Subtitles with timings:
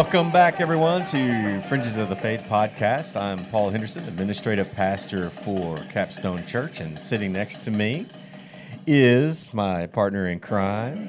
[0.00, 3.20] Welcome back, everyone, to Fringes of the Faith podcast.
[3.20, 8.06] I'm Paul Henderson, administrative pastor for Capstone Church, and sitting next to me
[8.86, 11.06] is my partner in crime,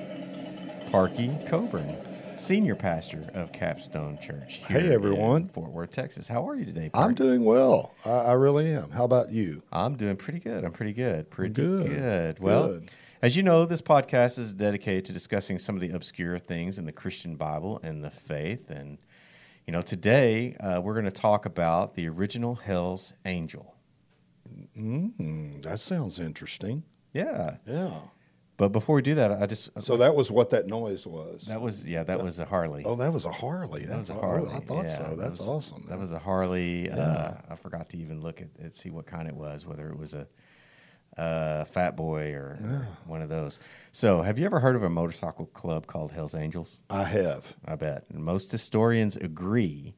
[0.91, 1.95] Parkey Coburn,
[2.37, 4.55] senior pastor of Capstone Church.
[4.67, 5.43] Hey, everyone.
[5.43, 6.27] in Fort Worth, Texas.
[6.27, 6.91] How are you today?
[6.93, 7.93] I'm doing well.
[8.05, 8.91] I, I really am.
[8.91, 9.63] How about you?
[9.71, 10.65] I'm doing pretty good.
[10.65, 11.29] I'm pretty good.
[11.29, 11.87] Pretty Good.
[11.87, 12.39] good.
[12.39, 12.91] Well, Good.
[13.21, 16.85] As you know, this podcast is dedicated to discussing some of the obscure things in
[16.85, 18.69] the Christian Bible and the faith.
[18.69, 18.97] And,
[19.67, 23.75] you know, today uh, we're going to talk about the original Hell's Angel.
[24.77, 26.83] Mm, that sounds interesting.
[27.13, 27.57] Yeah.
[27.67, 27.99] Yeah.
[28.57, 29.69] But before we do that, I just.
[29.81, 31.45] So that was what that noise was.
[31.45, 32.83] That was, yeah, that was a Harley.
[32.85, 33.85] oh, that was a Harley.
[33.85, 34.51] that was a oh, Harley.
[34.53, 35.03] I thought yeah, so.
[35.03, 35.85] that That's was- awesome.
[35.89, 36.89] That was a Harley.
[36.89, 39.97] Uh, I forgot to even look at it, see what kind it was, whether it
[39.97, 40.27] was a
[41.17, 43.59] uh, Fat Boy or, or one of those.
[43.91, 46.81] So, have you ever heard of a motorcycle club called Hell's Angels?
[46.89, 47.55] I have.
[47.65, 48.05] I bet.
[48.09, 49.95] And most historians agree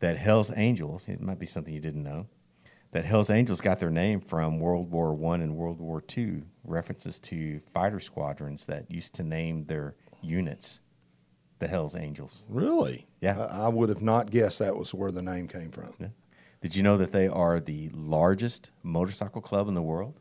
[0.00, 2.26] that Hell's Angels, it might be something you didn't know,
[2.90, 7.18] that Hell's Angels got their name from World War One and World War Two references
[7.20, 10.80] to fighter squadrons that used to name their units
[11.58, 12.44] the Hell's Angels.
[12.48, 13.06] Really?
[13.20, 13.38] Yeah.
[13.38, 15.94] I, I would have not guessed that was where the name came from.
[16.00, 16.08] Yeah.
[16.60, 20.20] Did you know that they are the largest motorcycle club in the world?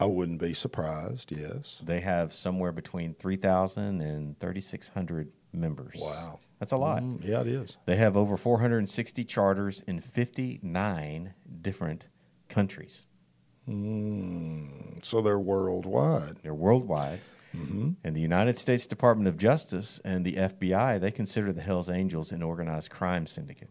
[0.00, 1.32] I wouldn't be surprised.
[1.32, 1.82] Yes.
[1.84, 5.98] They have somewhere between 3,000 and 3,600 members.
[6.00, 6.40] Wow.
[6.60, 7.02] That's a lot.
[7.02, 7.76] Mm, yeah, it is.
[7.86, 12.06] They have over 460 charters in 59 different
[12.48, 13.04] countries.
[13.68, 16.38] Mm, so they're worldwide.
[16.42, 17.20] They're worldwide.
[17.56, 17.90] Mm-hmm.
[18.04, 22.32] And the United States Department of Justice and the FBI, they consider the Hells Angels
[22.32, 23.70] an organized crime syndicate.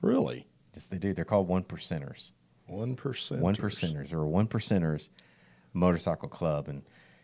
[0.00, 0.46] Really?
[0.74, 1.12] Yes, they do.
[1.12, 2.32] They're called one percenters.
[2.68, 3.40] One percent.
[3.40, 5.08] One percenters or one percenters
[5.72, 6.68] motorcycle club.
[6.68, 6.82] And,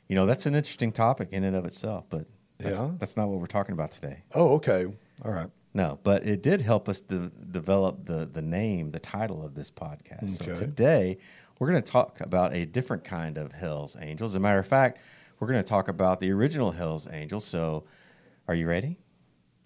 [0.08, 2.26] you know, that's an interesting topic in and of itself, but
[2.58, 2.90] that's, Yeah.
[2.98, 4.22] that's not what we're talking about today.
[4.34, 4.86] Oh, okay.
[5.24, 5.50] All right.
[5.76, 9.70] No, but it did help us de- develop the the name, the title of this
[9.72, 10.30] podcast.
[10.30, 11.18] So today
[11.58, 14.32] we're going to talk about a different kind of Hell's Angels.
[14.32, 14.98] As a matter of fact,
[15.40, 17.44] we're going to talk about the original Hell's Angels.
[17.44, 17.84] So,
[18.46, 18.98] are you ready?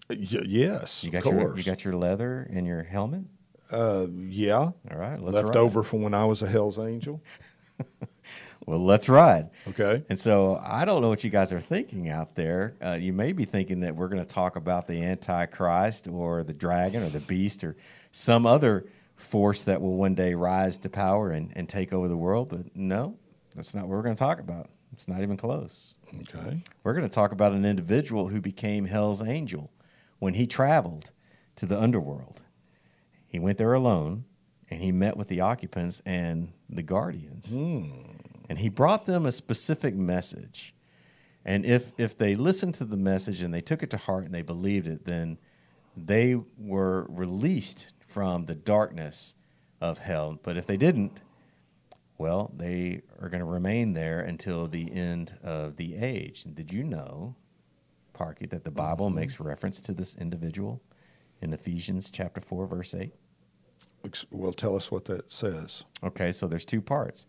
[0.09, 0.17] Y-
[0.47, 1.03] yes.
[1.03, 3.25] You got of your you got your leather and your helmet.
[3.71, 4.57] Uh, yeah.
[4.57, 5.57] All right, let's Left ride.
[5.57, 7.21] over from when I was a Hell's Angel.
[8.69, 9.49] Well, let's ride.
[9.69, 10.03] Okay.
[10.09, 12.75] And so I don't know what you guys are thinking out there.
[12.85, 16.53] Uh, you may be thinking that we're going to talk about the Antichrist or the
[16.53, 17.75] dragon or the beast or
[18.11, 18.85] some other
[19.15, 22.49] force that will one day rise to power and, and take over the world.
[22.49, 23.17] But no,
[23.55, 24.69] that's not what we're going to talk about.
[24.93, 25.95] It's not even close.
[26.13, 26.61] Okay.
[26.83, 29.71] We're going to talk about an individual who became Hell's angel
[30.19, 31.09] when he traveled
[31.55, 32.41] to the underworld.
[33.29, 34.25] He went there alone
[34.69, 37.51] and he met with the occupants and the guardians.
[37.51, 38.17] Hmm.
[38.49, 40.73] And he brought them a specific message.
[41.45, 44.33] And if, if they listened to the message and they took it to heart and
[44.33, 45.37] they believed it, then
[45.95, 49.35] they were released from the darkness
[49.79, 50.39] of hell.
[50.41, 51.21] But if they didn't,
[52.17, 56.45] well, they are going to remain there until the end of the age.
[56.45, 57.35] And did you know,
[58.13, 59.19] Parkey, that the Bible mm-hmm.
[59.19, 60.81] makes reference to this individual
[61.41, 63.13] in Ephesians chapter 4, verse 8?
[64.31, 65.83] Well, tell us what that says.
[66.03, 67.25] Okay, so there's two parts.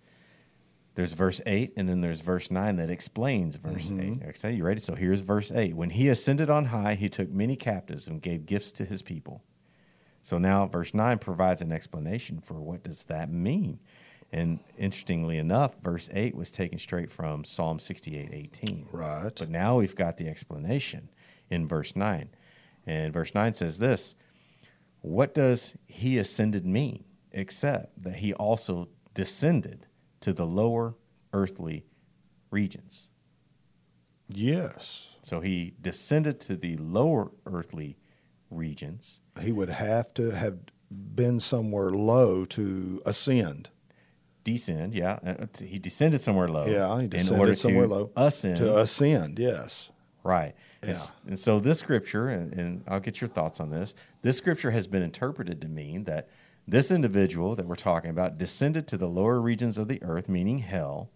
[0.95, 4.25] There's verse 8, and then there's verse 9 that explains verse mm-hmm.
[4.25, 4.29] 8.
[4.31, 4.81] Okay, you ready?
[4.81, 5.75] So here's verse 8.
[5.75, 9.43] When he ascended on high, he took many captives and gave gifts to his people.
[10.23, 13.79] So now verse 9 provides an explanation for what does that mean.
[14.33, 18.87] And interestingly enough, verse 8 was taken straight from Psalm 68, 18.
[18.93, 19.33] Right.
[19.37, 21.09] But now we've got the explanation
[21.49, 22.29] in verse 9.
[22.91, 24.17] And verse 9 says this
[25.01, 29.87] What does he ascended mean, except that he also descended
[30.23, 30.97] to the lower
[31.33, 31.87] earthly
[32.51, 33.11] regions?
[34.29, 35.11] Yes.
[35.23, 37.97] So he descended to the lower earthly
[38.51, 39.21] regions.
[39.41, 40.59] He would have to have
[40.91, 43.71] been somewhere low to ascend.
[44.43, 45.21] Descend, yeah.
[45.25, 46.67] uh, He descended somewhere low.
[46.67, 48.11] Yeah, he in descended order somewhere to low.
[48.17, 48.57] Ascend.
[48.57, 49.91] To ascend, yes.
[50.25, 50.55] Right.
[50.83, 51.03] And, Yeah.
[51.27, 53.95] and so this scripture, and, and I'll get your thoughts on this.
[54.23, 56.29] This scripture has been interpreted to mean that
[56.67, 60.61] this individual that we're talking about descended to the lower regions of the earth, meaning
[60.61, 61.11] hell.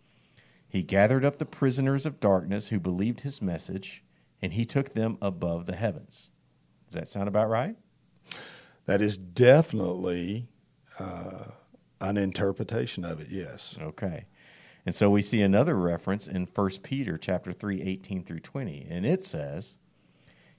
[0.67, 4.03] He gathered up the prisoners of darkness who believed his message,
[4.43, 6.31] and he took them above the heavens.
[6.87, 7.77] Does that sound about right?
[8.87, 10.49] That is definitely
[10.99, 11.45] uh,
[12.01, 13.79] an interpretation of it, yes.
[13.81, 14.27] Okay.
[14.87, 18.87] And so we see another reference in 1 Peter chapter 3, 18 through 20.
[18.91, 19.77] And it says,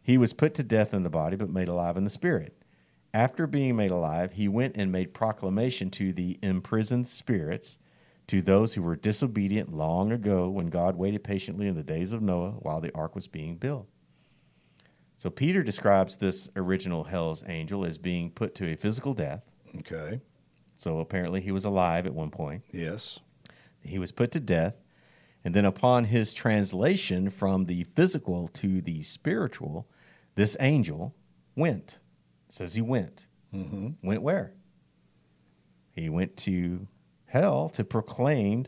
[0.01, 2.57] He was put to death in the body, but made alive in the spirit.
[3.13, 7.77] After being made alive, he went and made proclamation to the imprisoned spirits,
[8.27, 12.21] to those who were disobedient long ago when God waited patiently in the days of
[12.21, 13.88] Noah while the ark was being built.
[15.16, 19.44] So Peter describes this original hell's angel as being put to a physical death.
[19.78, 20.19] Okay.
[20.75, 22.63] So apparently he was alive at one point.
[22.71, 23.19] Yes.
[23.86, 24.76] He was put to death.
[25.44, 29.88] And then upon his translation from the physical to the spiritual,
[30.36, 31.16] this angel
[31.56, 32.00] went.
[32.48, 33.26] It says he went.
[33.54, 34.08] Mm-hmm.
[34.08, 34.54] Went where?
[35.92, 36.88] He went to
[37.28, 38.66] hell to proclaim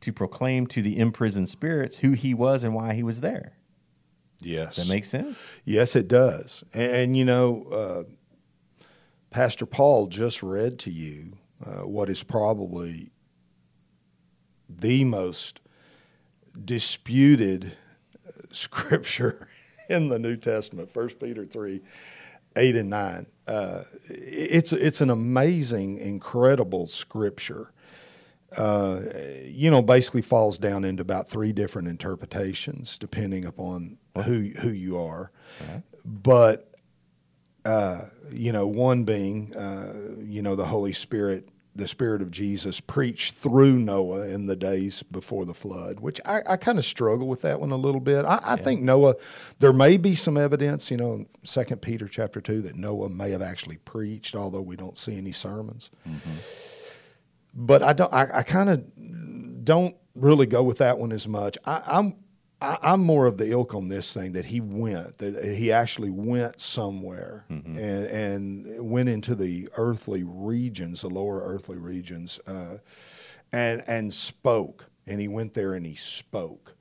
[0.00, 3.58] to proclaim to the imprisoned spirits who he was and why he was there.
[4.40, 4.76] Yes.
[4.76, 5.36] Does that makes sense?
[5.64, 6.62] Yes, it does.
[6.72, 8.04] And, and you know, uh,
[9.30, 13.10] Pastor Paul just read to you uh, what is probably
[14.68, 15.60] the most
[16.64, 17.76] disputed
[18.52, 19.48] scripture
[19.88, 21.80] in the New Testament, 1 Peter 3
[22.56, 23.26] 8 and 9.
[23.46, 27.72] Uh, it's, it's an amazing, incredible scripture.
[28.56, 29.00] Uh,
[29.44, 34.96] you know, basically falls down into about three different interpretations depending upon who who you
[34.96, 35.30] are.
[35.60, 35.82] Right.
[36.04, 36.68] But
[37.64, 39.92] uh, you know, one being, uh,
[40.22, 45.04] you know, the Holy Spirit, the Spirit of Jesus preached through Noah in the days
[45.04, 48.24] before the flood, which I, I kind of struggle with that one a little bit.
[48.24, 49.14] I, I think Noah,
[49.60, 53.30] there may be some evidence, you know, in Second Peter chapter two, that Noah may
[53.30, 55.90] have actually preached, although we don't see any sermons.
[56.06, 56.34] Mm-hmm.
[57.54, 58.12] But I don't.
[58.12, 61.56] I, I kind of don't really go with that one as much.
[61.64, 62.16] I, I'm
[62.60, 66.10] I, I'm more of the ilk on this thing that he went, that he actually
[66.10, 72.78] went somewhere and and went into the earthly regions, the lower earthly regions, uh,
[73.52, 74.86] and and spoke.
[75.06, 76.74] And he went there and he spoke.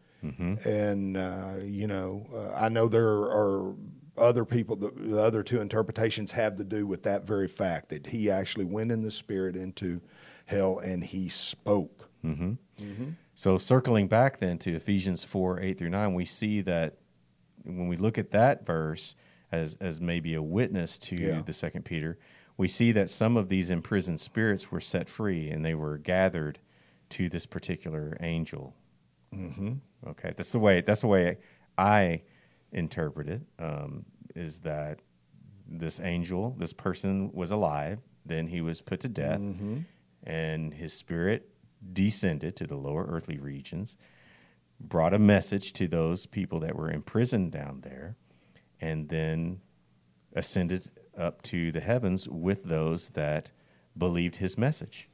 [0.66, 3.74] And uh, you know, uh, I know there are
[4.18, 4.76] other people.
[4.76, 8.66] The, the other two interpretations have to do with that very fact that he actually
[8.66, 10.02] went in the spirit into
[10.46, 12.10] hell and he spoke.
[13.36, 16.98] So circling back then to Ephesians 4, 8 through 9, we see that
[17.64, 19.16] when we look at that verse
[19.52, 21.42] as, as maybe a witness to Yeah.
[21.46, 22.18] the second Peter,
[22.58, 26.60] we see that some of these imprisoned spirits were set free and they were gathered
[27.10, 28.74] to this particular angel.
[29.34, 29.74] Mm-hmm.
[30.08, 31.38] Okay, that's the way that's the way
[31.78, 32.22] I
[32.72, 33.42] interpret it.
[33.60, 35.00] Um, is that
[35.68, 39.40] this angel, this person was alive, then he was put to death,
[40.24, 41.50] and his spirit
[41.94, 43.98] descended to the lower earthly regions,
[44.80, 48.16] brought a message to those people that were imprisoned down there,
[48.80, 49.62] and then
[50.34, 53.50] ascended up to the heavens with those that
[53.98, 55.10] believed his message.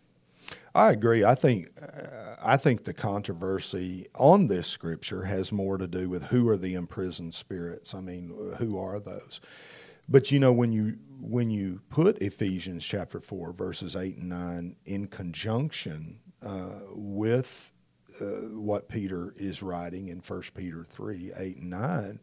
[0.75, 1.23] I agree.
[1.23, 6.23] I think uh, I think the controversy on this scripture has more to do with
[6.23, 7.93] who are the imprisoned spirits.
[7.93, 9.39] I mean, who are those?
[10.09, 14.75] But you know, when you when you put Ephesians chapter four verses eight and nine
[14.85, 17.71] in conjunction uh, with
[18.21, 22.19] uh, what Peter is writing in First Peter three eight and nine,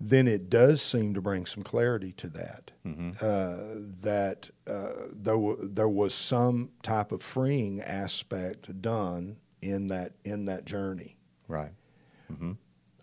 [0.00, 2.70] then it does seem to bring some clarity to that.
[3.20, 3.56] Uh,
[4.00, 10.44] that uh, there, w- there was some type of freeing aspect done in that in
[10.46, 11.16] that journey.
[11.48, 11.72] Right.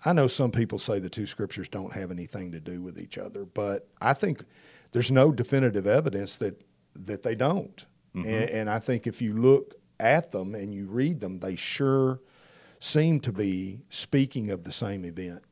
[0.05, 3.17] I know some people say the two scriptures don't have anything to do with each
[3.17, 4.43] other, but I think
[4.91, 6.63] there's no definitive evidence that
[6.95, 7.85] that they don't.
[8.15, 12.19] And, and I think if you look at them and you read them, they sure
[12.79, 15.43] seem to be speaking of the same event.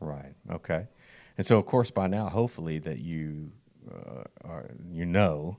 [0.00, 0.34] Right.
[0.50, 0.88] Okay.
[1.38, 3.52] And so, of course, by now, hopefully, that you
[3.90, 5.58] uh, are, you know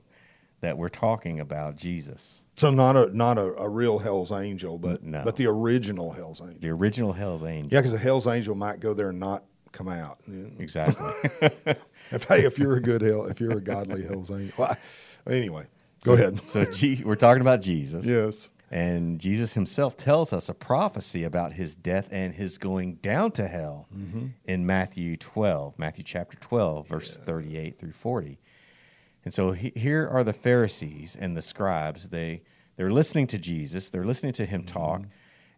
[0.60, 5.02] that we're talking about Jesus, So not a not a, a real Hell's Angel, but
[5.02, 5.22] No.
[5.22, 6.58] but the original Hell's Angel.
[6.60, 7.68] the original Hell's Angel.
[7.70, 10.20] Yeah, because a Hell's Angel might go there and not come out.
[10.58, 11.10] Exactly.
[12.10, 14.54] If hey, if you're a good hell, if you're a godly Hell's Angel.
[15.26, 15.66] Well, anyway,
[16.04, 16.46] go ahead.
[16.46, 18.06] so, G- we're talking about Jesus.
[18.06, 18.50] Yes.
[18.70, 23.46] And Jesus himself tells us a prophecy about his death and his going down to
[23.46, 24.26] hell mm-hmm.
[24.46, 28.38] in Matthew 12, Matthew chapter 12, verse 38 through 40.
[29.24, 32.08] And so he, here are the Pharisees and the scribes.
[32.08, 32.42] They,
[32.76, 34.76] they're listening to Jesus, they're listening to him mm-hmm.
[34.76, 35.02] talk,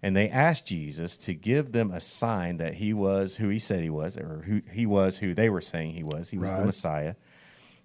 [0.02, 3.82] and they ask Jesus to give them a sign that he was who he said
[3.82, 6.30] he was, or who he was who they were saying he was.
[6.30, 7.14] He was the Messiah.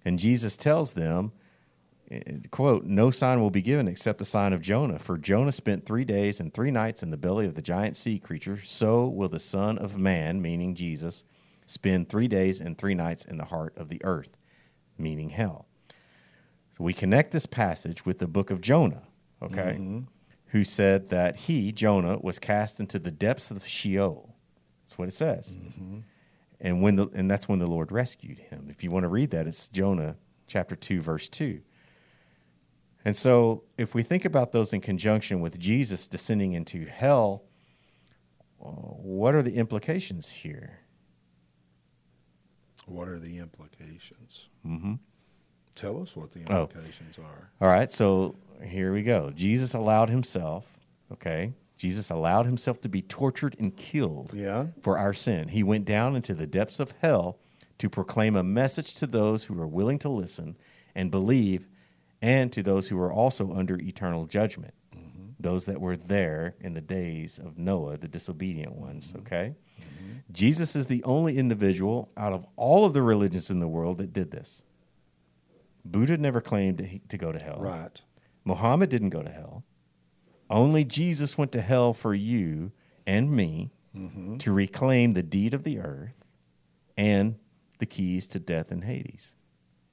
[0.04, 1.32] And Jesus tells them,
[2.12, 2.18] Uh,
[2.50, 4.98] quote, no sign will be given except the sign of Jonah.
[4.98, 8.18] For Jonah spent three days and three nights in the belly of the giant sea
[8.18, 8.60] creature.
[8.62, 11.24] So will the Son of Man, meaning Jesus,
[11.66, 14.36] spend three days and three nights in the heart of the earth,
[14.98, 15.66] meaning hell.
[16.76, 19.02] So we connect this passage with the book of Jonah,
[19.42, 20.00] okay, mm-hmm.
[20.46, 24.34] who said that he, Jonah, was cast into the depths of Sheol.
[24.82, 25.56] That's what it says.
[25.56, 26.00] Mm-hmm.
[26.60, 28.68] And when the and that's when the Lord rescued him.
[28.70, 30.16] If you want to read that, it's Jonah
[30.46, 31.60] chapter 2 verse 2.
[33.04, 37.42] And so, if we think about those in conjunction with Jesus descending into hell,
[38.58, 40.78] what are the implications here?
[42.86, 44.48] What are the implications?
[44.66, 44.94] Mm-hmm.
[45.74, 46.62] Tell us what the Oh.
[46.62, 47.50] implications are.
[47.60, 49.30] All right, so here we go.
[49.30, 50.78] Jesus allowed himself,
[51.12, 51.54] okay?
[51.76, 54.66] Jesus allowed himself to be tortured and killed Yeah.
[54.80, 55.48] for our sin.
[55.48, 57.38] He went down into the depths of hell
[57.78, 60.56] to proclaim a message to those who are willing to listen
[60.94, 61.66] and believe,
[62.22, 64.74] and to those who are also under eternal judgment.
[64.96, 65.30] Mm-hmm.
[65.40, 69.26] Those that were there in the days of Noah, the disobedient ones, mm-hmm.
[69.26, 69.54] okay?
[69.80, 70.18] Mm-hmm.
[70.30, 74.12] Jesus is the only individual out of all of the religions in the world that
[74.12, 74.62] did this.
[75.84, 77.58] Buddha never claimed to, to go to hell.
[77.58, 78.00] Right.
[78.44, 79.64] Muhammad didn't go to hell.
[80.48, 82.72] Only Jesus went to hell for you
[83.06, 83.72] and me
[84.38, 86.24] to reclaim the deed of the earth
[86.96, 87.36] and
[87.78, 89.32] the keys to death and Hades.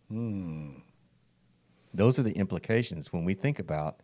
[0.09, 0.75] Hmm.
[1.93, 3.99] Those are the implications when we think about.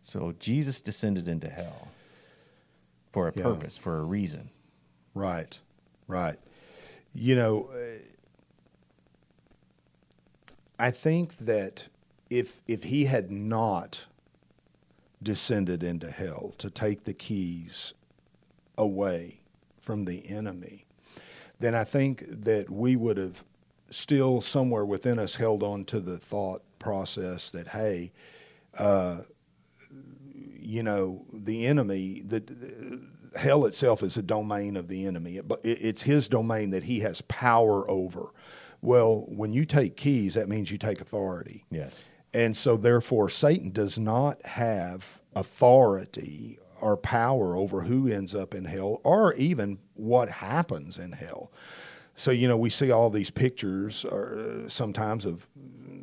[0.00, 1.88] So Jesus descended into hell
[3.12, 3.42] for a Yeah.
[3.42, 4.50] purpose, for a reason.
[5.14, 5.58] Right.
[6.06, 6.38] Right.
[7.12, 7.98] You know, uh,
[10.78, 11.88] I think that
[12.28, 14.06] if if he had not
[15.22, 17.94] descended into hell to take the keys
[18.76, 19.40] away
[19.78, 20.84] from the enemy,
[21.58, 23.42] then I think that we would have
[23.88, 28.12] still somewhere within us held on to the thought process that hey,
[28.78, 29.22] uh,
[30.60, 32.48] you know, the enemy that
[33.34, 35.36] hell itself is a domain of the enemy.
[35.36, 38.30] It, but it, it's his domain that he has power over.
[38.82, 41.64] Well, when you take keys, that means you take authority.
[41.70, 42.06] Yes.
[42.32, 48.64] And so, therefore, Satan does not have authority or power over who ends up in
[48.64, 51.50] hell or even what happens in hell.
[52.14, 55.48] So, you know, we see all these pictures or, uh, sometimes of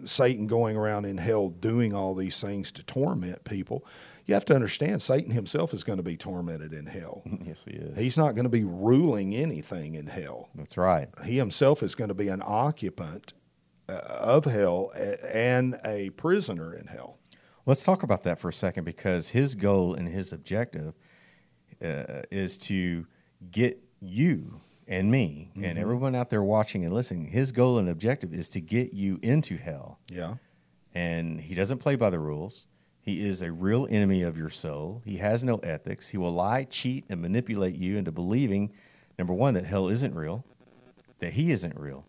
[0.05, 3.85] Satan going around in hell doing all these things to torment people.
[4.25, 7.23] You have to understand, Satan himself is going to be tormented in hell.
[7.45, 7.97] Yes, he is.
[7.97, 11.09] He's not going to be ruling anything in hell That's right.
[11.25, 13.33] he himself is going to be an occupant
[13.89, 14.91] uh, of hell
[15.27, 17.19] and a prisoner in hell.
[17.65, 20.93] Let's talk about that for a second because his goal and his objective
[21.83, 23.07] uh, is to
[23.51, 27.27] get you and me and everyone out there watching and listening.
[27.27, 29.99] His goal and objective is to get you into hell.
[30.11, 30.35] Yeah.
[30.93, 32.65] And he doesn't play by the rules.
[33.01, 35.01] He is a real enemy of your soul.
[35.05, 36.09] He has no ethics.
[36.09, 38.71] He will lie, cheat, and manipulate you into believing,
[39.17, 40.45] number one, that hell isn't real,
[41.19, 42.05] that he isn't real.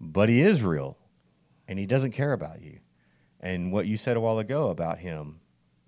[0.00, 0.96] But he is real,
[1.68, 2.80] and he doesn't care about you.
[3.40, 5.40] And what you said a while ago about him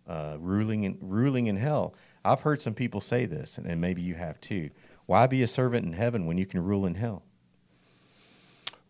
[0.07, 4.03] uh, ruling in, ruling in hell, I've heard some people say this, and, and maybe
[4.03, 4.71] you have too.
[5.07, 7.23] Why be a servant in heaven when you can rule in hell?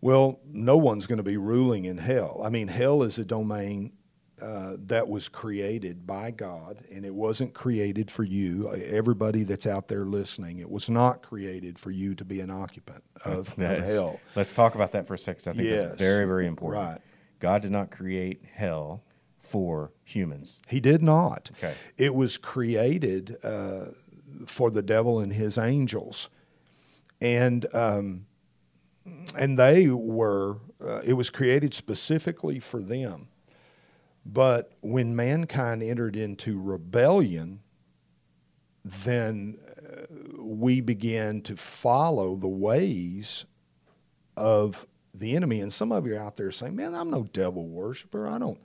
[0.00, 2.40] Well, no one's going to be ruling in hell.
[2.44, 3.92] I mean, hell is a domain
[4.40, 8.70] uh, that was created by God, and it wasn't created for you.
[8.74, 13.02] Everybody that's out there listening, it was not created for you to be an occupant
[13.24, 14.20] of, of hell.
[14.34, 15.48] Let's talk about that for a second.
[15.48, 15.88] I think Yes.
[15.88, 16.84] that's very, very important.
[16.86, 17.00] Right.
[17.40, 19.02] God did not create hell
[19.40, 20.60] for humans.
[20.68, 21.50] He did not.
[21.58, 21.74] Okay.
[21.96, 23.86] It was created uh,
[24.44, 26.28] for the devil and his angels,
[27.20, 28.26] and um,
[29.36, 30.58] and they were.
[30.78, 33.28] Uh, it was created specifically for them.
[34.26, 37.60] But when mankind entered into rebellion,
[38.84, 40.06] then uh,
[40.38, 43.46] we began to follow the ways
[44.36, 45.60] of the enemy.
[45.60, 48.28] And some of you are out there saying, Man, I'm no devil worshiper.
[48.28, 48.60] I don't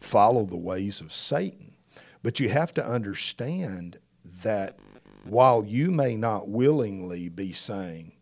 [0.00, 1.76] follow the ways of Satan.
[2.22, 3.98] But you have to understand
[4.42, 4.78] that
[5.24, 8.12] while you may not willingly be saying,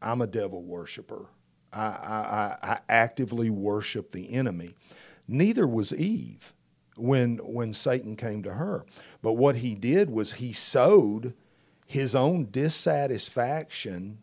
[0.00, 1.26] I'm a devil worshiper,
[1.72, 4.74] I, I, I, I actively worship the enemy,
[5.28, 6.54] neither was Eve
[6.96, 8.84] when, when Satan came to her.
[9.22, 11.34] But what he did was he sowed
[11.86, 14.18] his own dissatisfaction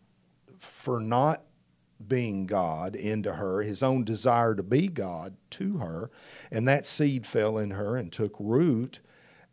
[0.58, 1.42] for not
[2.06, 6.10] being God into her, his own desire to be God to her,
[6.50, 9.00] and that seed fell in her and took root.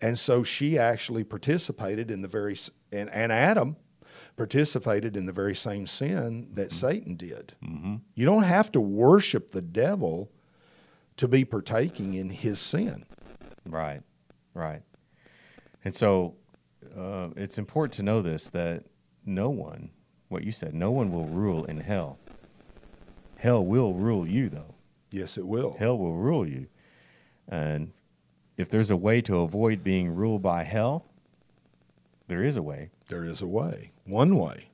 [0.02, 2.58] And so she actually participated in the very,
[2.92, 3.76] and, and Adam
[4.36, 7.54] participated in the very same sin that Satan did.
[8.16, 10.32] You don't have to worship the devil
[11.18, 13.06] to be partaking in his sin.
[13.66, 14.02] Right,
[14.56, 14.82] right.
[15.86, 16.36] And so
[16.98, 18.86] uh, it's important to know this that
[19.26, 19.92] no one,
[20.30, 22.18] what you said, no one will rule in hell.
[23.38, 24.76] Hell will rule you, though.
[25.12, 25.76] Yes, it will.
[25.78, 26.68] Hell will rule you.
[27.48, 27.92] And
[28.58, 31.06] if there's a way to avoid being ruled by hell,
[32.28, 32.90] there is a way.
[33.08, 34.70] There is a way, one way.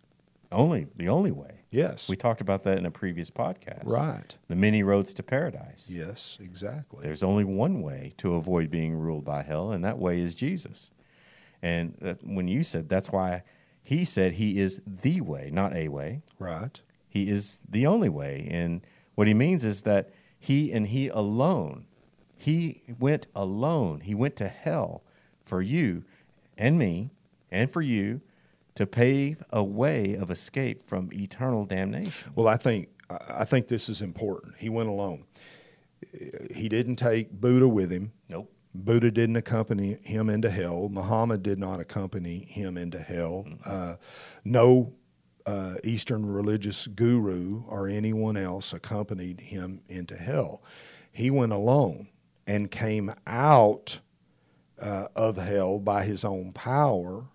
[0.51, 1.61] Only the only way.
[1.71, 2.07] Yes.
[2.07, 3.81] We talked about that in a previous podcast.
[3.83, 4.33] right.
[4.47, 5.87] The many roads to paradise.
[5.89, 7.01] Yes, exactly.
[7.03, 10.91] There's only one way to avoid being ruled by hell, and that way is Jesus.
[11.61, 13.43] And that, when you said that's why
[13.83, 16.79] he said he is the way, not a way, right.
[17.09, 18.47] He is the only way.
[18.51, 18.81] And
[19.15, 21.86] what he means is that he and he alone,
[22.37, 24.01] he went alone.
[24.01, 25.03] He went to hell
[25.43, 26.03] for you
[26.57, 27.11] and me
[27.51, 28.21] and for you
[28.75, 32.13] to pave a way of escape from eternal damnation.
[32.35, 34.55] Well, I think I think this is important.
[34.57, 35.25] He went alone.
[36.53, 38.11] He didn't take Buddha with him.
[38.29, 38.51] Nope.
[38.75, 40.89] Buddha didn't accompany him into hell.
[40.89, 43.45] Muhammad did not accompany him into hell.
[43.47, 43.61] Mm-hmm.
[43.65, 43.95] Uh,
[44.43, 44.93] no
[45.47, 50.61] uh, Eastern religious guru or anyone else accompanied him into hell.
[51.11, 52.09] He went alone
[52.47, 53.99] and came out
[54.79, 57.25] uh, of hell by his own power.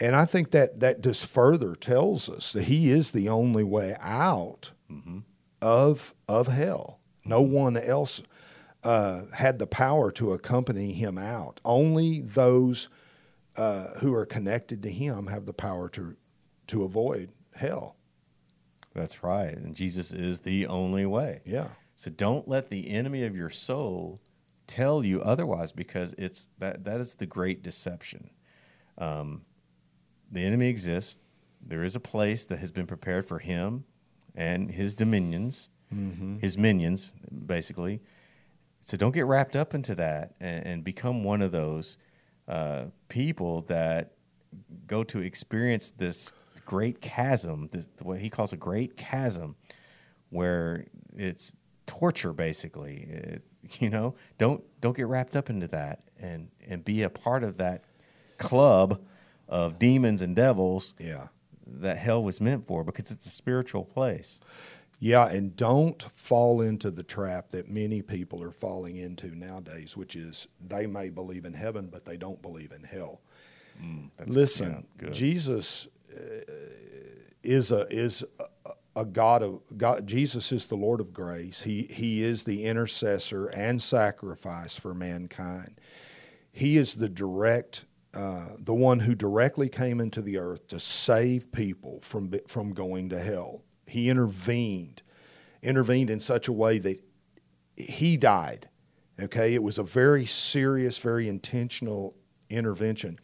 [0.00, 3.96] And I think that that just further tells us that he is the only way
[4.00, 5.20] out mm-hmm.
[5.60, 7.00] of of hell.
[7.24, 8.22] No one else
[8.82, 11.60] uh, had the power to accompany him out.
[11.64, 12.88] Only those
[13.56, 16.16] uh, who are connected to him have the power to
[16.68, 17.96] to avoid hell.
[18.94, 21.40] That's right, and Jesus is the only way.
[21.44, 21.68] Yeah.
[21.96, 24.20] So don't let the enemy of your soul
[24.66, 28.30] tell you otherwise, because it's that that is the great deception.
[28.98, 29.42] Um,
[30.30, 31.20] the enemy exists.
[31.60, 33.84] There is a place that has been prepared for him
[34.34, 36.38] and his dominions, mm-hmm.
[36.38, 37.10] his minions,
[37.46, 38.00] basically.
[38.80, 41.98] So don't get wrapped up into that and, and become one of those
[42.48, 44.12] uh, people that
[44.86, 46.32] go to experience this
[46.64, 49.56] great chasm, this, what he calls a great chasm,
[50.30, 51.54] where it's
[51.86, 53.08] torture basically.
[53.10, 53.42] It,
[53.80, 57.58] you know, don't don't get wrapped up into that and and be a part of
[57.58, 57.84] that
[58.38, 59.00] club
[59.48, 60.94] of demons and devils.
[60.98, 61.28] Yeah.
[61.66, 64.40] That hell was meant for because it's a spiritual place.
[64.98, 70.14] Yeah, and don't fall into the trap that many people are falling into nowadays, which
[70.14, 73.20] is they may believe in heaven, but they don't believe in hell.
[73.82, 76.42] Mm, Listen, yeah, Jesus uh,
[77.42, 78.44] is a is a,
[78.94, 80.06] a God of God.
[80.06, 81.62] Jesus is the Lord of grace.
[81.62, 85.80] He he is the intercessor and sacrifice for mankind.
[86.52, 91.50] He is the direct uh, the one who directly came into the earth to save
[91.52, 93.62] people from from going to hell.
[93.86, 95.02] He intervened,
[95.62, 97.02] intervened in such a way that
[97.76, 98.68] he died.
[99.20, 102.14] Okay, it was a very serious, very intentional
[102.50, 103.18] intervention.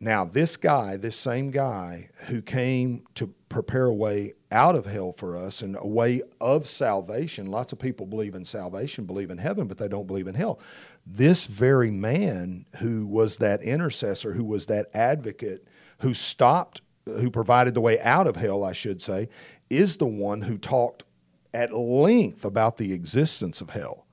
[0.00, 5.12] Now, this guy, this same guy who came to prepare a way out of hell
[5.12, 9.38] for us and a way of salvation, lots of people believe in salvation, believe in
[9.38, 10.60] heaven, but they don't believe in hell.
[11.04, 15.66] This very man who was that intercessor, who was that advocate,
[16.00, 16.80] who stopped
[17.16, 19.28] who provided the way out of hell, I should say,
[19.70, 21.04] is the one who talked
[21.52, 24.06] at length about the existence of hell.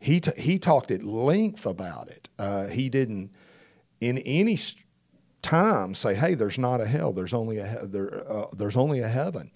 [0.00, 2.28] He, t- he talked at length about it.
[2.38, 3.30] Uh, he didn't,
[4.00, 4.56] in any
[5.48, 7.12] time, say, "Hey, there's not a hell.
[7.12, 9.50] There's only a he- there, uh, there's only a heaven."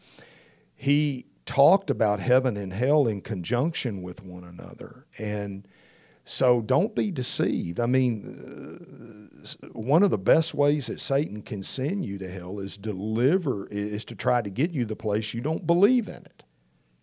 [0.75, 5.67] He talked about heaven and hell in conjunction with one another, and
[6.25, 7.81] so don't be deceived.
[7.81, 8.13] I mean,
[9.43, 13.67] uh, one of the best ways that Satan can send you to hell is deliver
[13.69, 16.45] is to try to get you the place you don't believe in it.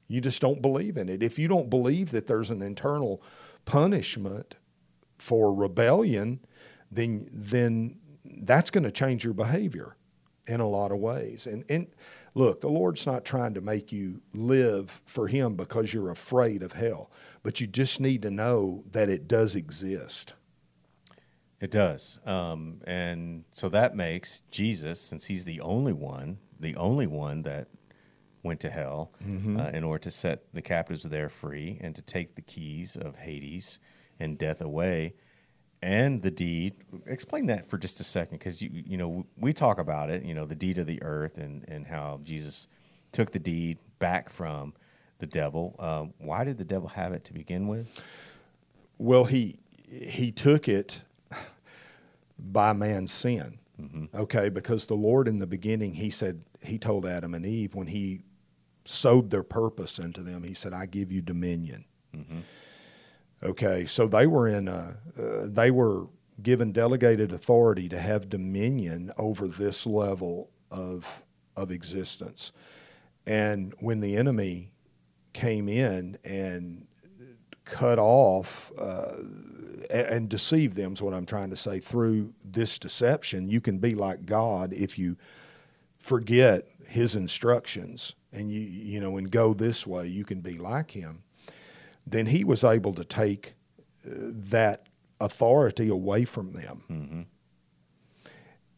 [0.08, 1.22] You just don't believe in it.
[1.22, 3.22] If you don't believe that there's an internal
[3.66, 4.56] punishment
[5.18, 6.40] for rebellion,
[6.92, 7.98] then then
[8.40, 9.96] that's going to change your behavior
[10.48, 11.48] in a lot of ways.
[11.48, 11.88] And and
[12.34, 16.74] look, the Lord's not trying to make you live for him because you're afraid of
[16.74, 17.12] hell
[17.44, 20.34] but you just need to know that it does exist.
[21.60, 22.20] It does.
[22.26, 27.68] Um, and so that makes Jesus, since he's the only one, the only one that
[28.44, 29.60] went to hell mm-hmm.
[29.60, 33.18] uh, in order to set the captives there free and to take the keys of
[33.18, 33.80] Hades
[34.20, 35.16] and death away
[35.82, 36.76] and the deed.
[37.06, 40.34] Explain that for just a second because you you know we talk about it, you
[40.34, 42.68] know, the deed of the earth and and how Jesus
[43.12, 44.74] took the deed back from
[45.20, 45.76] the devil.
[45.80, 48.02] Um, why did the devil have it to begin with?
[48.98, 51.02] Well, he he took it
[52.38, 53.60] by man's sin.
[53.80, 54.06] Mm-hmm.
[54.14, 57.88] Okay, because the Lord in the beginning, he said, he told Adam and Eve when
[57.88, 58.24] he
[58.84, 62.40] sowed their purpose into them, he said, "I give you dominion." Mm-hmm.
[63.42, 66.08] Okay, so they were in a, uh, they were
[66.42, 71.24] given delegated authority to have dominion over this level of
[71.56, 72.52] of existence.
[73.26, 74.72] And when the enemy
[75.34, 76.88] came in and
[77.66, 79.18] cut off uh,
[79.90, 83.50] and deceive them is what I'm trying to say through this deception.
[83.50, 85.18] You can be like God if you
[85.98, 90.08] forget His instructions and you you know and go this way.
[90.08, 91.24] You can be like Him.
[92.10, 93.56] Then He was able to take
[94.06, 94.10] uh,
[94.52, 94.88] that
[95.20, 96.84] authority away from them.
[96.90, 97.22] Mm-hmm.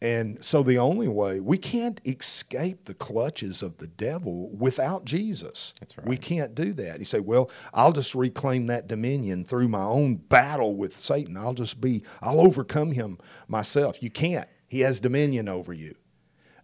[0.02, 5.74] And so the only way we can't escape the clutches of the devil without Jesus.
[5.78, 6.06] That's right.
[6.08, 6.98] We can't do that.
[6.98, 11.36] You say, "Well, I'll just reclaim that dominion through my own battle with Satan.
[11.36, 13.16] I'll just be I'll overcome him
[13.46, 14.48] myself." You can't.
[14.66, 15.94] He has dominion over you.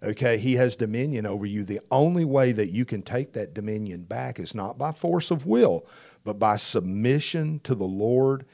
[0.03, 1.65] Okay, he has dominion over you.
[1.65, 5.47] The only way that you can take that dominion back is not by force of
[5.47, 5.87] will,
[6.25, 8.45] but by submission to the Lord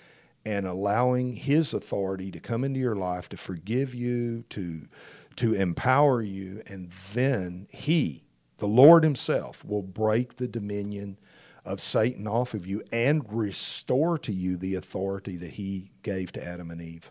[0.46, 4.88] and allowing his authority to come into your life to forgive you, to
[5.37, 8.22] to empower you, and then he,
[8.59, 11.18] the Lord himself, will break the dominion
[11.64, 16.44] of Satan off of you and restore to you the authority that he gave to
[16.46, 17.11] Adam and Eve.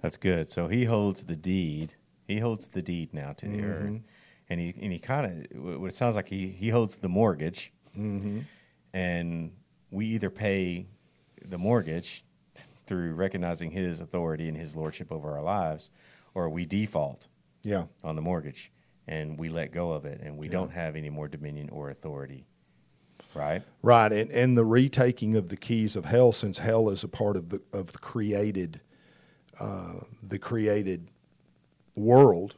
[0.00, 0.48] That's good.
[0.48, 1.94] So he holds the deed.
[2.26, 3.70] He holds the deed now to the Mm-hmm.
[3.70, 4.00] earth,
[4.48, 7.70] and he and he kind of what it sounds like he he holds the mortgage,
[7.98, 8.40] Mm-hmm.
[8.94, 9.52] and
[9.92, 10.86] we either pay
[11.44, 12.24] the mortgage
[12.86, 15.90] through recognizing his authority and his lordship over our lives,
[16.34, 17.28] or we default
[17.62, 17.84] Yeah.
[18.02, 18.72] on the mortgage
[19.06, 22.44] and we let go of it, and we don't have any more dominion or authority.
[23.34, 23.62] Right?
[23.82, 27.36] Right, and, and the retaking of the keys of hell, since hell is a part
[27.36, 28.80] of the of the created,
[29.58, 31.08] uh, the created
[31.96, 32.56] world.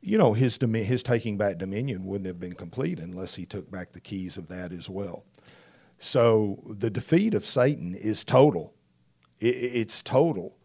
[0.00, 3.70] You know, his domi- his taking back dominion wouldn't have been complete unless he took
[3.70, 5.24] back the keys of that as well.
[6.04, 8.74] So the defeat of Satan is total.
[9.38, 10.58] It's total,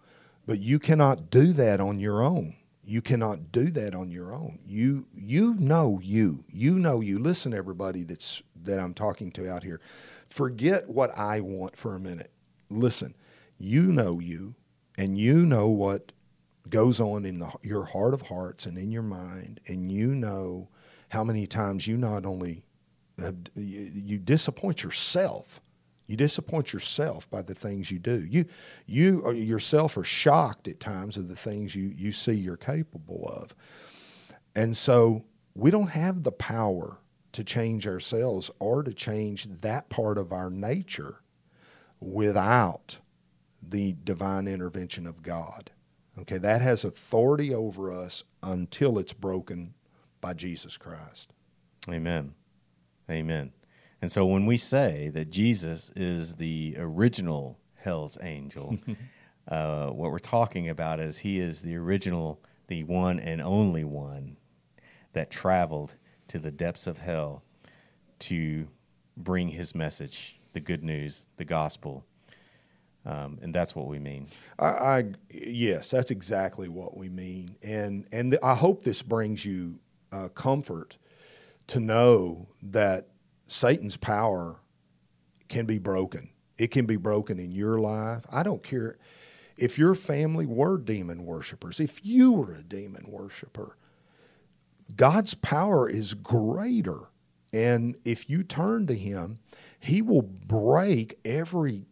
[0.47, 2.56] but you cannot do that on your own.
[2.84, 4.58] You cannot do that on your own.
[4.65, 6.43] You you know you.
[6.50, 7.19] You know you.
[7.19, 9.80] Listen, everybody that's that I'm talking to out here.
[10.28, 12.32] Forget what I want for a minute.
[12.71, 13.13] Listen,
[13.60, 14.56] you know you,
[14.97, 16.13] and you know what
[16.67, 20.69] goes on in the, your heart of hearts and in your mind, and you know
[21.10, 22.63] how many times you not only
[23.21, 25.62] Uh, you, you disappoint yourself.
[26.08, 28.25] You disappoint yourself by the things you do.
[28.25, 28.45] You,
[28.86, 33.53] you yourself are shocked at times of the things you, you see you're capable of.
[34.56, 36.99] And so we don't have the power
[37.34, 41.21] to change ourselves or to change that part of our nature
[41.99, 42.99] without
[43.62, 45.71] the divine intervention of God.
[46.19, 49.73] Okay, that has authority over us until it's broken
[50.21, 51.32] by Jesus Christ.
[51.89, 52.34] Amen.
[53.10, 53.52] Amen.
[54.02, 58.78] And so when we say that Jesus is the original hell's angel,
[59.48, 64.38] uh, what we're talking about is he is the original, the one and only one
[65.13, 65.96] that traveled
[66.28, 67.43] to the depths of hell
[68.20, 68.67] to
[69.15, 72.06] bring his message, the good news, the gospel.
[73.06, 74.28] Um, and that's what we mean.
[74.60, 79.46] I, I yes, that's exactly what we mean, and and th- I hope this brings
[79.46, 79.80] you
[80.12, 80.98] uh, comfort
[81.67, 83.08] to know that
[83.47, 84.60] Satan's power
[85.47, 86.30] can be broken.
[86.58, 88.25] It can be broken in your life.
[88.32, 88.97] I don't care
[89.58, 91.80] if your family were demon worshipers.
[91.80, 93.77] If you were a demon worshiper,
[94.95, 97.10] God's power is greater,
[97.51, 99.39] and if you turn to Him,
[99.80, 101.86] He will break every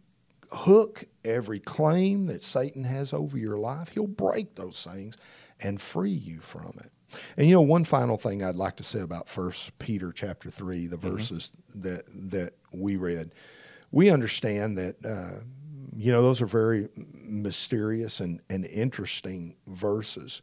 [0.52, 3.90] hook every claim that Satan has over your life.
[3.90, 5.18] He'll break those things
[5.60, 6.92] and free you from it.
[7.38, 10.88] And you know, one final thing I'd like to say about First Peter chapter three,
[10.88, 13.34] the verses that that we read.
[13.92, 15.42] We understand that uh,
[15.96, 20.42] you know those are very mysterious and, and interesting verses.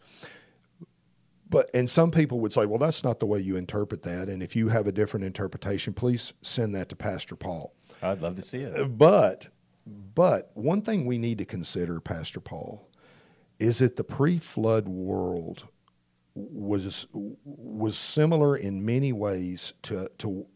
[1.49, 4.31] But and some people would say, well, that's not the way you interpret that.
[4.31, 7.75] And if you have a different interpretation, please send that to Pastor Paul.
[8.03, 8.97] I'd love to see it.
[8.97, 9.49] But
[10.15, 12.89] but one thing we need to consider, Pastor Paul,
[13.59, 15.69] is that the pre-flood world
[16.35, 20.47] was was similar in many ways to to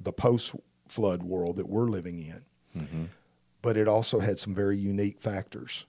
[0.00, 2.44] the post-flood world that we're living in.
[3.62, 5.86] But it also had some very unique factors.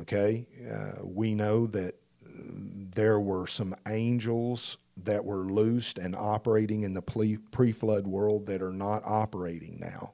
[0.00, 1.94] Okay, uh, we know that
[2.94, 8.60] there were some angels that were loosed and operating in the pre flood world that
[8.62, 10.12] are not operating now.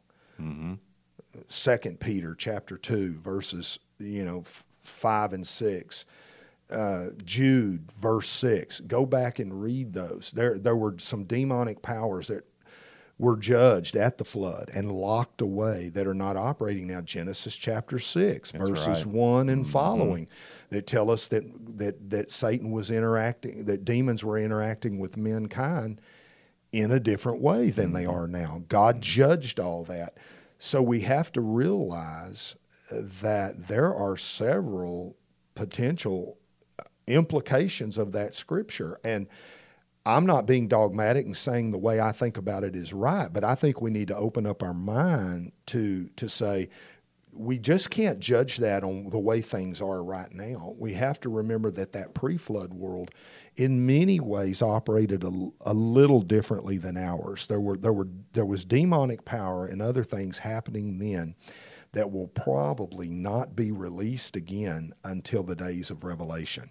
[1.48, 6.04] Second Peter chapter two verses you know f- five and six.
[6.72, 8.80] Uh, Jude verse six.
[8.80, 10.32] Go back and read those.
[10.34, 12.44] There there were some demonic powers that
[13.18, 17.00] were judged at the flood and locked away that are not operating now.
[17.02, 19.14] Genesis chapter six, verses right.
[19.14, 19.72] one and mm-hmm.
[19.72, 20.28] following,
[20.70, 21.44] that tell us that
[21.76, 26.00] that that Satan was interacting, that demons were interacting with mankind
[26.72, 28.16] in a different way than they mm-hmm.
[28.16, 28.62] are now.
[28.68, 30.16] God judged all that,
[30.58, 32.56] so we have to realize
[32.90, 35.16] uh, that there are several
[35.54, 36.38] potential
[37.06, 39.26] implications of that scripture and.
[40.04, 43.44] I'm not being dogmatic and saying the way I think about it is right, but
[43.44, 46.70] I think we need to open up our mind to to say
[47.32, 50.74] we just can't judge that on the way things are right now.
[50.78, 53.10] We have to remember that that pre-flood world,
[53.56, 57.46] in many ways, operated a, a little differently than ours.
[57.46, 61.34] There were there were there was demonic power and other things happening then
[61.92, 66.70] that will probably not be released again until the days of Revelation.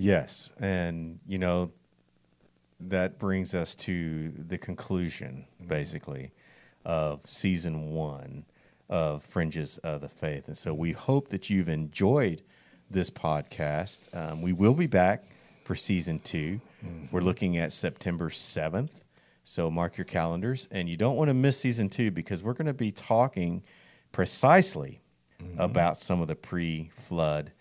[0.00, 1.72] Yes, and you know
[2.80, 5.68] that brings us to the conclusion, mm-hmm.
[5.68, 6.32] basically,
[6.86, 8.46] of season one
[8.88, 10.48] of Fringes of the Faith.
[10.48, 12.42] And so we hope that you've enjoyed
[12.90, 13.98] this podcast.
[14.16, 15.24] Um, we will be back
[15.64, 18.90] for season 2 we We're looking at September 7th.
[19.44, 20.66] So mark your calendars.
[20.70, 23.62] And you don't want to miss season two because we're going to be talking
[24.12, 25.00] precisely
[25.42, 25.60] mm-hmm.
[25.60, 27.52] about some of the pre flood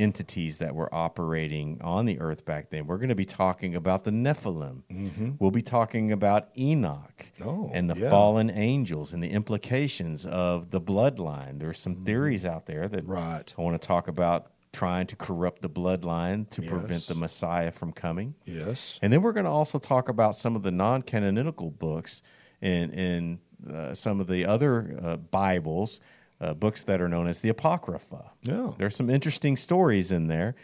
[0.00, 2.86] entities that were operating on the earth back then.
[2.86, 5.36] We're going to be talking about the Nephilim.
[5.38, 8.10] We'll be talking about Enoch Oh, and the yeah.
[8.10, 11.58] fallen angels and the implications of the bloodline.
[11.58, 13.54] There's some theories out there that Right.
[13.56, 17.92] I want to talk about trying to corrupt the bloodline to prevent the Messiah from
[17.92, 18.34] coming.
[18.46, 18.98] Yes.
[19.02, 22.22] And then we're going to also talk about some of the non canonical books
[22.62, 26.00] and, in uh, some of the other uh, Bibles,
[26.40, 28.30] uh, books that are known as the Apocrypha.
[28.42, 28.72] Yeah.
[28.78, 30.54] There's some interesting stories in there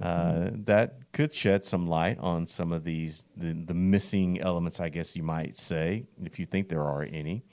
[0.00, 4.88] uh, that could shed some light on some of these, the, the missing elements, I
[4.90, 7.44] guess you might say, if you think there are any.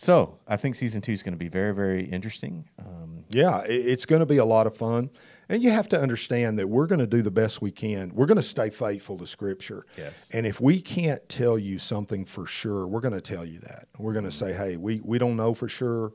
[0.00, 2.68] So I think season two is going to be very, very interesting.
[2.78, 5.10] Um, Yeah, it's going to be a lot of fun.
[5.48, 8.14] And you have to understand that we're going to do the best we can.
[8.14, 9.86] We're going to stay faithful to Scripture.
[9.96, 10.28] Yes.
[10.32, 13.88] And if we can't tell you something for sure, we're going to tell you that.
[13.98, 16.12] We're going to say, hey, we, we don't know for sure.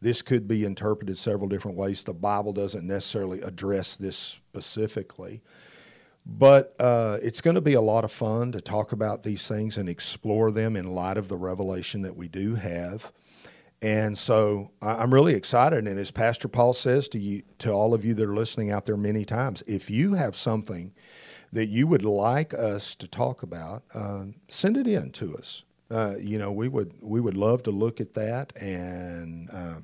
[0.00, 2.04] This could be interpreted several different ways.
[2.04, 5.42] The Bible doesn't necessarily address this specifically.
[6.26, 9.78] But uh, it's going to be a lot of fun to talk about these things
[9.78, 13.12] and explore them in light of the revelation that we do have.
[13.80, 15.86] And so I'm really excited.
[15.86, 18.86] And as Pastor Paul says to you, to all of you that are listening out
[18.86, 20.92] there many times, if you have something
[21.52, 25.62] that you would like us to talk about, um, send it in to us.
[25.90, 29.80] Uh, you know, we would we would love to look at that and uh,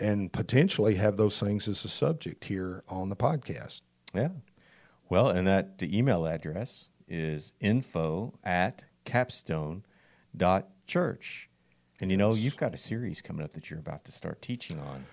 [0.00, 3.82] and potentially have those things as a subject here on the podcast.
[4.14, 4.30] Yeah.
[5.08, 9.84] Well, and that the email address is info at capstone
[10.36, 11.48] dot church.
[12.00, 14.78] And you know, you've got a series coming up that you're about to start teaching
[14.80, 15.04] on.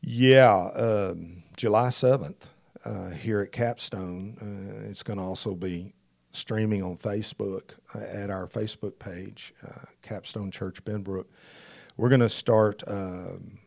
[0.00, 2.48] Yeah, um, July 7th
[2.84, 4.36] uh, here at Capstone.
[4.40, 5.94] Uh, it's going to also be
[6.32, 11.26] streaming on Facebook uh, at our Facebook page, uh, Capstone Church Benbrook.
[11.96, 13.58] We're going to start um,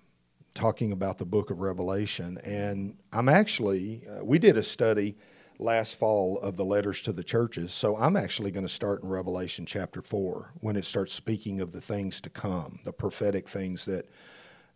[0.53, 2.39] talking about the book of Revelation.
[2.43, 5.15] And I'm actually, uh, we did a study
[5.59, 7.73] last fall of the letters to the churches.
[7.73, 11.71] So I'm actually going to start in Revelation chapter 4 when it starts speaking of
[11.71, 14.09] the things to come, the prophetic things that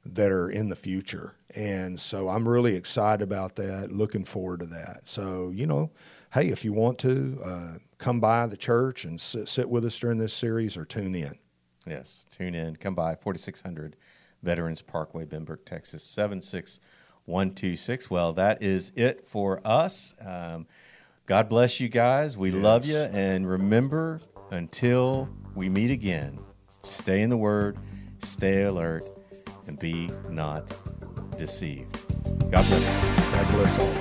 [0.05, 1.35] that are in the future.
[1.53, 5.01] And so I'm really excited about that, looking forward to that.
[5.03, 5.91] So, you know,
[6.33, 9.97] hey, if you want to, uh, come by the church and sit, sit with us
[9.99, 11.37] during this series or tune in.
[11.85, 12.75] Yes, tune in.
[12.77, 13.95] Come by 4600
[14.41, 18.09] Veterans Parkway, Benbrook, Texas 76126.
[18.09, 20.13] Well, that is it for us.
[20.25, 20.65] Um,
[21.25, 22.37] God bless you guys.
[22.37, 22.97] We love you.
[22.97, 26.39] And remember, until we meet again,
[26.81, 27.77] stay in the Word,
[28.23, 29.05] stay alert,
[29.67, 30.65] and be not
[31.37, 31.97] deceived.
[32.49, 32.79] God bless you.
[33.31, 33.93] God bless all.